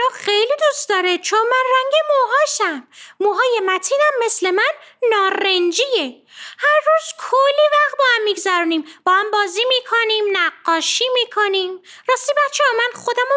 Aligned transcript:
منو 0.00 0.10
خیلی 0.14 0.56
دوست 0.58 0.88
داره 0.88 1.18
چون 1.18 1.40
من 1.40 1.64
رنگ 1.76 1.92
موهاشم. 2.10 2.88
موهای 3.20 3.60
متینم 3.66 4.12
مثل 4.24 4.50
من 4.50 4.72
نارنجیه. 5.10 6.22
هر 6.58 6.80
روز 6.86 7.14
کلی 7.18 7.66
وقت 7.72 7.98
با 7.98 8.04
هم 8.16 8.22
میگذرونیم. 8.22 8.84
با 9.04 9.12
هم 9.12 9.30
بازی 9.30 9.64
می‌کنیم 9.68 10.24
نقاشی 10.32 11.04
می‌کنیم. 11.14 11.82
راستی 12.08 12.32
بچه 12.32 12.64
ها 12.64 12.76
من 12.76 13.00
خودم 13.02 13.26
رو 13.30 13.36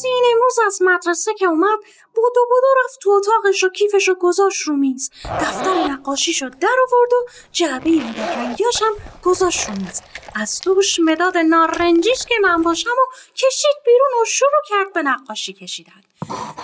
متین 0.00 0.24
امروز 0.32 0.58
از 0.66 0.82
مدرسه 0.82 1.34
که 1.34 1.46
اومد 1.46 1.78
بودو 2.14 2.46
بودو 2.50 2.66
رفت 2.84 2.98
تو 3.00 3.10
اتاقش 3.10 3.64
و 3.64 3.68
کیفش 3.68 4.08
رو 4.08 4.14
گذاشت 4.14 4.62
رو 4.62 4.76
میز. 4.76 5.10
دفتر 5.24 5.74
نقاشیشو 5.74 6.48
در 6.48 6.76
آورد 6.88 7.12
و 7.12 7.26
جعبه 7.52 7.90
مداد 7.90 8.38
رنگیاش 8.38 8.82
هم 8.82 8.92
گذاشت 9.22 9.68
رو 9.68 9.74
میز. 9.74 10.02
از 10.34 10.60
توش 10.60 11.00
مداد 11.04 11.36
نارنجیش 11.36 12.24
که 12.28 12.34
من 12.42 12.62
باشم 12.62 12.90
و 12.90 13.14
کشید 13.36 13.76
بیرون 13.86 14.22
و 14.22 14.24
شروع 14.24 14.62
کرد 14.68 14.92
به 14.92 15.02
نقاشی 15.02 15.52
کشیدن. 15.52 16.02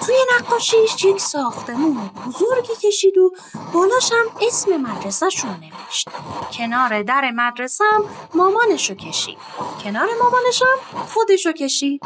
توی 0.06 0.16
نقاشیش 0.38 1.04
یک 1.04 1.20
ساختمون 1.20 2.10
بزرگی 2.26 2.88
کشید 2.88 3.18
و 3.18 3.32
بالاش 3.72 4.12
هم 4.12 4.46
اسم 4.46 4.76
مدرسهش 4.76 5.44
رو 5.44 5.50
نوشت. 5.50 6.08
کنار 6.58 7.02
در 7.02 7.30
مدرسه 7.30 7.84
هم 7.92 8.04
مامانشو 8.34 8.94
کشید. 8.94 9.38
کنار 9.84 10.08
مامانشم 10.20 11.06
خودشو 11.14 11.52
کشید. 11.52 12.02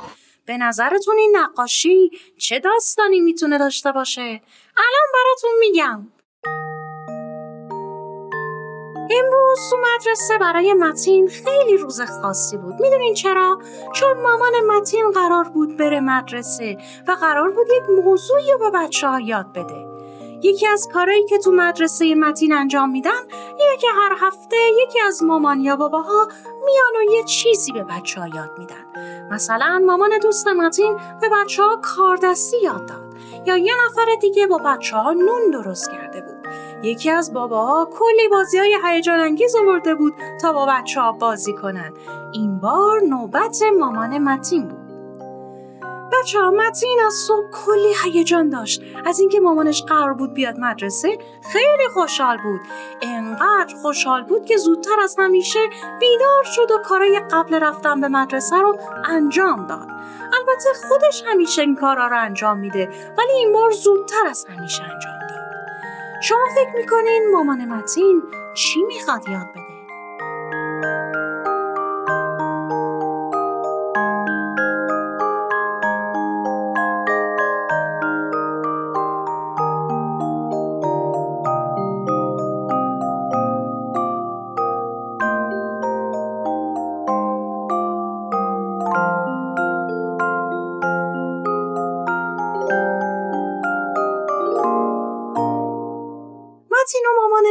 به 0.47 0.57
نظرتون 0.57 1.19
این 1.19 1.37
نقاشی 1.37 2.11
چه 2.39 2.59
داستانی 2.59 3.21
می‌تونه 3.21 3.59
داشته 3.59 3.93
باشه؟ 3.93 4.41
الان 4.77 5.07
براتون 5.15 5.51
میگم. 5.61 6.07
امروز 9.11 9.71
تو 9.71 9.77
مدرسه 9.77 10.39
برای 10.39 10.75
متین 10.75 11.29
خیلی 11.29 11.77
روز 11.77 12.01
خاصی 12.01 12.57
بود. 12.57 12.75
می‌دونین 12.81 13.15
چرا؟ 13.15 13.59
چون 13.93 14.21
مامان 14.21 14.53
متین 14.67 15.11
قرار 15.11 15.45
بود 15.45 15.77
بره 15.77 16.01
مدرسه 16.01 16.79
و 17.09 17.13
قرار 17.13 17.51
بود 17.51 17.67
یک 17.77 18.05
موضوعی 18.05 18.53
رو 18.53 18.59
به 18.59 18.71
بچه 18.79 19.09
ها 19.09 19.21
یاد 19.21 19.53
بده. 19.53 19.90
یکی 20.43 20.67
از 20.67 20.89
کارهایی 20.93 21.25
که 21.25 21.39
تو 21.39 21.53
مدرسه 21.53 22.15
متین 22.15 22.53
انجام 22.53 22.91
میدن 22.91 23.21
اینه 23.59 23.77
که 23.81 23.87
هر 23.97 24.27
هفته 24.27 24.57
یکی 24.83 25.01
از 25.01 25.23
مامان 25.23 25.61
یا 25.61 25.77
باباها 25.77 26.29
میان 26.65 27.09
و 27.09 27.13
یه 27.13 27.25
چیزی 27.25 27.73
به 27.73 27.85
بچه 27.85 28.21
ها 28.21 28.29
یاد 28.29 28.51
میدن. 28.59 28.85
مثلا 29.31 29.83
مامان 29.87 30.11
دوست 30.23 30.49
متین 30.49 30.97
به 31.21 31.29
بچه 31.29 31.63
ها 31.63 31.81
کاردستی 31.83 32.57
یاد 32.63 32.87
داد 32.87 33.15
یا 33.47 33.57
یه 33.57 33.73
نفر 33.87 34.07
دیگه 34.21 34.47
با 34.47 34.59
بچه 34.59 34.97
ها 34.97 35.13
نون 35.13 35.51
درست 35.53 35.91
کرده 35.91 36.21
بود. 36.21 36.49
یکی 36.83 37.11
از 37.11 37.33
باباها 37.33 37.89
کلی 37.93 38.29
بازی 38.31 38.59
های 38.59 38.79
هیجان 38.85 39.21
انگیز 39.21 39.57
آورده 39.57 39.95
بود 39.95 40.15
تا 40.41 40.53
با 40.53 40.67
بچه 40.67 41.01
ها 41.01 41.13
بازی 41.13 41.53
کنن. 41.53 41.95
این 42.33 42.59
بار 42.59 43.01
نوبت 43.01 43.63
مامان 43.79 44.19
متین 44.19 44.69
بود. 44.69 44.80
بچه 46.21 46.41
ها 46.41 46.51
متین 46.51 46.99
از 47.07 47.15
صبح 47.15 47.51
کلی 47.51 47.95
هیجان 48.05 48.49
داشت. 48.49 48.83
از 49.07 49.21
اینکه 49.21 49.41
مامانش 49.41 49.83
قرار 49.83 50.15
بود 50.15 50.35
بیاد 50.35 50.59
مدرسه 50.59 51.19
خیلی 51.53 51.89
خوشحال 51.95 52.37
بود. 52.37 52.61
انقدر 53.03 53.75
خوشحال 53.83 54.23
بود 54.23 54.45
که 54.45 54.57
زودتر 54.57 55.01
از 55.03 55.17
همیشه 55.19 55.59
بیدار 56.01 56.45
شد 56.45 56.71
و 56.71 56.79
کارای 56.79 57.21
قبل 57.31 57.55
رفتن 57.55 58.01
به 58.01 58.09
مدرسه 58.09 58.57
رو 58.57 58.79
انجام 59.05 59.67
داد. 59.67 59.89
البته 60.33 60.89
خودش 60.89 61.23
همیشه 61.27 61.63
این 61.63 61.77
کارا 61.77 62.07
رو 62.07 62.21
انجام 62.21 62.59
میده 62.59 62.89
ولی 63.19 63.33
این 63.37 63.53
بار 63.53 63.71
زودتر 63.71 64.27
از 64.27 64.47
همیشه 64.57 64.83
انجام 64.83 65.19
داد. 65.21 65.41
شما 66.23 66.47
فکر 66.55 66.77
می‌کنین 66.77 67.31
مامان 67.33 67.65
متین 67.65 68.23
چی 68.55 68.83
می‌خواد 68.83 69.29
یاد 69.29 69.47
بده؟ 69.51 69.70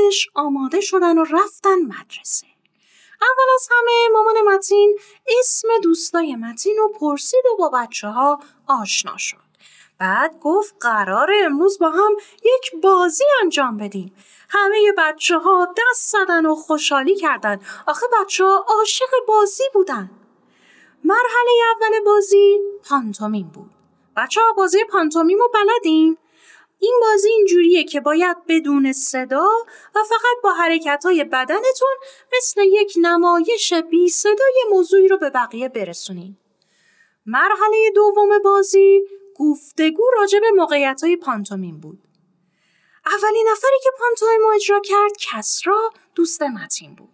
مامانش 0.09 0.29
آماده 0.33 0.81
شدن 0.81 1.17
و 1.17 1.23
رفتن 1.23 1.79
مدرسه. 1.79 2.47
اول 3.21 3.53
از 3.55 3.69
همه 3.71 4.09
مامان 4.13 4.55
متین 4.55 4.99
اسم 5.39 5.67
دوستای 5.83 6.35
متین 6.35 6.77
رو 6.77 6.87
پرسید 6.99 7.43
و 7.53 7.57
با 7.57 7.69
بچه 7.69 8.07
ها 8.07 8.39
آشنا 8.67 9.17
شد. 9.17 9.37
بعد 9.99 10.39
گفت 10.39 10.75
قرار 10.79 11.31
امروز 11.43 11.79
با 11.79 11.89
هم 11.89 12.11
یک 12.43 12.81
بازی 12.81 13.23
انجام 13.43 13.77
بدیم. 13.77 14.15
همه 14.49 14.93
بچه 14.97 15.37
ها 15.37 15.73
دست 15.77 16.11
زدن 16.11 16.45
و 16.45 16.55
خوشحالی 16.55 17.15
کردن. 17.15 17.59
آخه 17.87 18.05
بچه 18.21 18.43
ها 18.43 18.65
عاشق 18.67 19.09
بازی 19.27 19.63
بودن. 19.73 20.11
مرحله 21.03 21.51
اول 21.75 21.99
بازی 22.05 22.59
پانتومیم 22.89 23.47
بود. 23.47 23.71
بچه 24.17 24.41
ها 24.41 24.53
بازی 24.53 24.83
پانتومیم 24.83 25.39
رو 25.39 25.51
بلدین؟ 25.53 26.17
این 26.79 26.99
بازی 27.01 27.29
اینجوریه 27.29 27.83
که 27.83 27.99
باید 27.99 28.37
بدون 28.47 28.93
صدا 28.93 29.47
و 29.95 29.99
فقط 30.09 30.43
با 30.43 30.53
حرکت 30.53 31.01
های 31.05 31.23
بدنتون 31.23 31.95
مثل 32.37 32.61
یک 32.65 32.93
نمایش 33.01 33.73
بی 33.73 34.09
صدای 34.09 34.63
موضوعی 34.69 35.07
رو 35.07 35.17
به 35.17 35.29
بقیه 35.29 35.69
برسونین. 35.69 36.37
مرحله 37.25 37.91
دوم 37.95 38.29
بازی 38.43 39.01
گفتگو 39.35 40.03
راجع 40.19 40.39
به 40.39 40.51
موقعیت 40.51 41.03
های 41.03 41.15
پانتومیم 41.15 41.79
بود. 41.79 41.99
اولین 43.05 43.47
نفری 43.51 43.79
که 43.83 43.89
پانتومیم 43.99 44.55
اجرا 44.55 44.81
کرد 44.83 45.11
کسرا 45.19 45.91
دوست 46.15 46.41
متین 46.41 46.95
بود. 46.95 47.09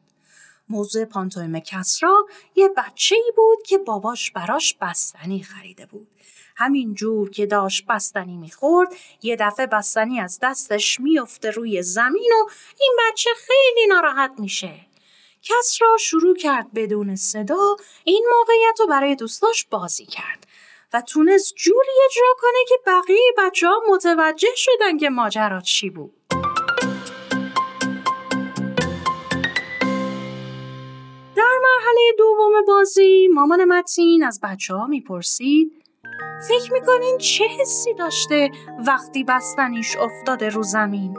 موضوع 0.70 1.06
پانتومیم 1.06 1.60
کسرا 1.60 2.26
یه 2.56 2.70
بچه 2.78 3.16
ای 3.16 3.32
بود 3.36 3.64
که 3.64 3.78
باباش 3.78 4.32
براش 4.32 4.78
بستنی 4.82 5.44
خریده 5.44 5.86
بود. 5.86 6.08
همین 6.58 6.94
جور 6.94 7.30
که 7.30 7.46
داشت 7.46 7.86
بستنی 7.90 8.38
می‌خورد 8.38 8.96
یه 9.22 9.36
دفعه 9.36 9.66
بستنی 9.68 10.20
از 10.20 10.40
دستش 10.42 11.00
میفته 11.00 11.52
روی 11.52 11.84
زمین 11.84 12.32
و 12.42 12.50
این 12.80 12.98
بچه 13.00 13.30
خیلی 13.38 13.88
ناراحت 13.88 14.32
میشه. 14.40 14.74
کس 15.44 15.78
را 15.82 15.98
شروع 16.00 16.36
کرد 16.36 16.74
بدون 16.74 17.16
صدا 17.16 17.76
این 18.04 18.26
موقعیت 18.38 18.80
رو 18.80 18.88
برای 18.88 19.16
دوستاش 19.16 19.66
بازی 19.66 20.06
کرد 20.06 20.48
و 20.94 21.02
تونست 21.02 21.56
جوری 21.56 21.90
اجرا 22.10 22.36
کنه 22.42 22.66
که 22.70 22.76
بقیه 22.88 23.34
بچه 23.38 23.68
ها 23.68 23.82
متوجه 23.90 24.56
شدن 24.56 24.98
که 24.98 25.10
ماجرا 25.10 25.62
چی 25.62 25.90
بود. 25.90 26.14
در 31.36 31.60
مرحله 31.64 32.14
دوم 32.18 32.66
بازی 32.68 33.28
مامان 33.34 33.66
متین 33.66 34.24
از 34.24 34.40
بچه 34.44 34.74
ها 34.74 34.88
می‌پرسید 34.88 35.82
فکر 36.48 36.74
می‌کنین 36.74 37.18
چه 37.18 37.46
حسی 37.60 37.94
داشته 37.94 38.52
وقتی 38.88 39.24
بستنیش 39.24 39.98
افتاده 39.98 40.50
رو 40.50 40.64
زمین؟ 40.64 41.18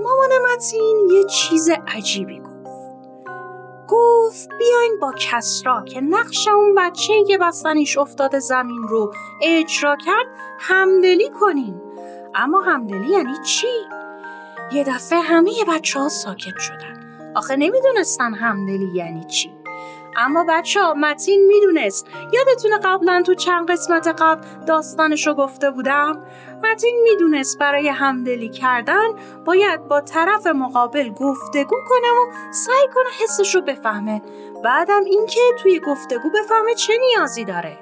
مامان 0.00 0.30
متین 0.52 1.08
یه 1.12 1.24
چیز 1.24 1.70
عجیبی 1.96 2.40
گفت. 2.40 2.54
گفت 3.88 4.48
بیاین 4.58 4.98
با 5.00 5.12
کسرا 5.18 5.84
که 5.84 6.00
نقش 6.00 6.48
اون 6.48 6.74
بچه 6.74 7.24
که 7.24 7.38
بستنیش 7.38 7.98
افتاده 7.98 8.38
زمین 8.38 8.82
رو 8.82 9.12
اجرا 9.42 9.96
کرد 9.96 10.26
همدلی 10.58 11.30
کنیم 11.40 11.82
اما 12.34 12.60
همدلی 12.60 13.10
یعنی 13.10 13.34
چی؟ 13.46 13.66
یه 14.72 14.84
دفعه 14.84 15.18
همه 15.18 15.50
بچه 15.68 16.00
ها 16.00 16.08
ساکت 16.08 16.58
شدن 16.58 17.32
آخه 17.36 17.56
نمی‌دونستن 17.56 18.34
همدلی 18.34 18.90
یعنی 18.94 19.24
چی 19.24 19.63
اما 20.16 20.44
بچه 20.48 20.80
ها 20.80 20.94
متین 20.94 21.46
می‌دونست. 21.46 22.06
یادتونه 22.32 22.78
قبلا 22.78 23.22
تو 23.26 23.34
چند 23.34 23.70
قسمت 23.70 24.06
قبل 24.06 24.46
داستانشو 24.66 25.34
گفته 25.34 25.70
بودم؟ 25.70 26.22
متین 26.64 27.00
می‌دونست 27.02 27.58
برای 27.58 27.88
همدلی 27.88 28.48
کردن 28.48 29.08
باید 29.44 29.88
با 29.88 30.00
طرف 30.00 30.46
مقابل 30.46 31.10
گفتگو 31.10 31.76
کنه 31.88 32.08
و 32.08 32.52
سعی 32.52 32.88
کنه 32.94 33.08
حسش 33.22 33.54
رو 33.54 33.60
بفهمه. 33.60 34.22
بعدم 34.64 35.04
اینکه 35.04 35.40
توی 35.62 35.80
گفتگو 35.80 36.30
بفهمه 36.30 36.74
چه 36.74 36.92
نیازی 36.98 37.44
داره. 37.44 37.78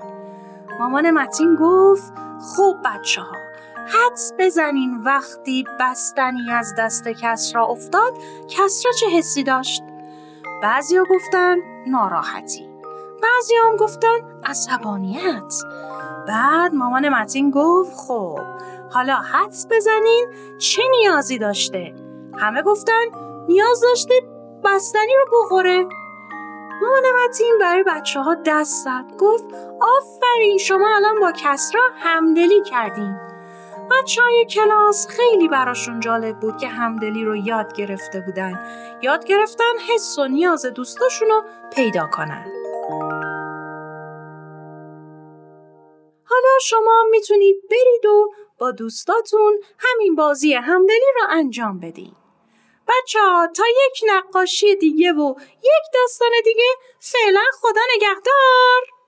مامان 0.78 1.10
متین 1.10 1.56
گفت 1.60 2.12
خوب 2.40 2.76
بچه 2.84 3.20
ها 3.20 3.36
حدس 3.86 4.32
بزنین 4.38 5.02
وقتی 5.04 5.64
بستنی 5.80 6.50
از 6.52 6.74
دست 6.78 7.08
کسرا 7.08 7.66
افتاد 7.66 8.12
کسرا 8.48 8.92
چه 8.92 9.06
حسی 9.06 9.42
داشت؟ 9.42 9.82
بعضیا 10.62 11.04
گفتن 11.10 11.56
ناراحتی. 11.86 12.68
بعضی 13.22 13.54
هم 13.54 13.76
گفتن 13.76 14.40
عصبانیت. 14.44 15.54
بعد 16.28 16.74
مامان 16.74 17.08
متین 17.08 17.50
گفت 17.50 17.96
خب 17.96 18.38
حالا 18.90 19.14
حدس 19.14 19.66
بزنین 19.70 20.26
چه 20.58 20.82
نیازی 20.90 21.38
داشته؟ 21.38 21.94
همه 22.38 22.62
گفتن 22.62 23.02
نیاز 23.48 23.80
داشته 23.80 24.14
بستنی 24.64 25.12
رو 25.16 25.40
بخوره. 25.40 25.86
مامان 26.82 27.02
متین 27.24 27.58
برای 27.60 27.82
بچه 27.82 28.20
ها 28.20 28.36
دست 28.46 28.84
زد 28.84 29.04
گفت 29.18 29.44
آفرین 29.80 30.58
شما 30.58 30.96
الان 30.96 31.20
با 31.20 31.32
کسرا 31.32 31.82
همدلی 31.96 32.62
کردین. 32.62 33.31
بچه 33.92 34.22
های 34.22 34.46
کلاس 34.50 35.06
خیلی 35.08 35.48
براشون 35.48 36.00
جالب 36.00 36.40
بود 36.40 36.58
که 36.58 36.68
همدلی 36.68 37.24
رو 37.24 37.36
یاد 37.36 37.72
گرفته 37.72 38.20
بودن. 38.20 38.60
یاد 39.02 39.24
گرفتن 39.24 39.78
حس 39.88 40.18
و 40.18 40.28
نیاز 40.28 40.66
دوستاشون 40.66 41.28
رو 41.28 41.42
پیدا 41.74 42.06
کنن. 42.06 42.46
حالا 46.24 46.58
شما 46.62 47.04
می‌تونید 47.10 47.56
برید 47.70 48.06
و 48.06 48.30
با 48.58 48.70
دوستاتون 48.70 49.60
همین 49.78 50.14
بازی 50.14 50.54
همدلی 50.54 51.12
رو 51.20 51.26
انجام 51.30 51.80
بدین. 51.80 52.14
بچه 52.88 53.18
ها 53.20 53.46
تا 53.56 53.64
یک 53.68 54.00
نقاشی 54.08 54.76
دیگه 54.76 55.12
و 55.12 55.34
یک 55.62 55.84
داستان 55.94 56.30
دیگه 56.44 56.64
فعلا 57.00 57.44
خدا 57.60 57.80
نگهدار! 57.96 59.01